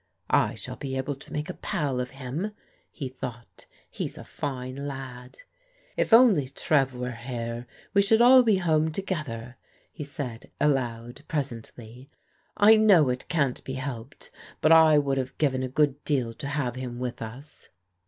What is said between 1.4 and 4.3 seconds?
a pal of him," he thought. "He's a